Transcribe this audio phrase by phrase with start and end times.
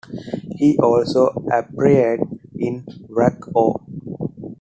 [0.55, 2.21] He also appeared
[2.55, 3.75] in Whack-O!